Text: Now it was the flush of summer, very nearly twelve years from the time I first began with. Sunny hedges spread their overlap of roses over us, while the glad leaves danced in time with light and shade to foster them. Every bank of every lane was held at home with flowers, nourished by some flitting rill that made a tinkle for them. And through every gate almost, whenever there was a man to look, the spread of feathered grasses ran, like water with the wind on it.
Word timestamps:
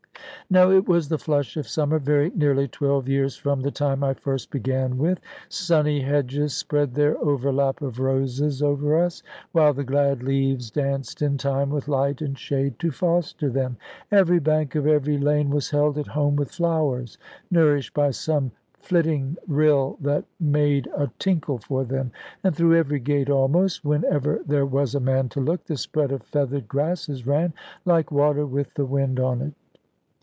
Now 0.49 0.69
it 0.71 0.85
was 0.85 1.07
the 1.07 1.17
flush 1.17 1.55
of 1.55 1.65
summer, 1.65 1.97
very 1.97 2.29
nearly 2.31 2.67
twelve 2.67 3.07
years 3.07 3.37
from 3.37 3.61
the 3.61 3.71
time 3.71 4.03
I 4.03 4.13
first 4.13 4.51
began 4.51 4.97
with. 4.97 5.17
Sunny 5.47 6.01
hedges 6.01 6.53
spread 6.53 6.93
their 6.93 7.17
overlap 7.23 7.81
of 7.81 7.99
roses 8.01 8.61
over 8.61 8.97
us, 9.01 9.23
while 9.53 9.71
the 9.73 9.85
glad 9.85 10.21
leaves 10.23 10.69
danced 10.69 11.21
in 11.21 11.37
time 11.37 11.69
with 11.69 11.87
light 11.87 12.21
and 12.21 12.37
shade 12.37 12.77
to 12.79 12.91
foster 12.91 13.49
them. 13.49 13.77
Every 14.11 14.39
bank 14.39 14.75
of 14.75 14.85
every 14.85 15.17
lane 15.17 15.51
was 15.51 15.69
held 15.69 15.97
at 15.97 16.07
home 16.07 16.35
with 16.35 16.51
flowers, 16.51 17.17
nourished 17.49 17.93
by 17.93 18.11
some 18.11 18.51
flitting 18.77 19.37
rill 19.47 19.97
that 20.01 20.25
made 20.37 20.87
a 20.93 21.09
tinkle 21.17 21.59
for 21.59 21.85
them. 21.85 22.11
And 22.43 22.53
through 22.53 22.75
every 22.75 22.99
gate 22.99 23.29
almost, 23.29 23.85
whenever 23.85 24.41
there 24.45 24.65
was 24.65 24.95
a 24.95 24.99
man 24.99 25.29
to 25.29 25.39
look, 25.39 25.63
the 25.63 25.77
spread 25.77 26.11
of 26.11 26.23
feathered 26.23 26.67
grasses 26.67 27.25
ran, 27.25 27.53
like 27.85 28.11
water 28.11 28.45
with 28.45 28.73
the 28.73 28.85
wind 28.85 29.17
on 29.17 29.41
it. 29.41 29.53